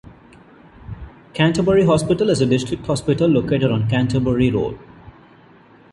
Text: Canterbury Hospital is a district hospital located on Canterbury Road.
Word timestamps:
Canterbury 1.35 1.85
Hospital 1.85 2.31
is 2.31 2.41
a 2.41 2.47
district 2.47 2.87
hospital 2.87 3.29
located 3.29 3.65
on 3.71 3.87
Canterbury 3.87 4.49
Road. 4.49 4.79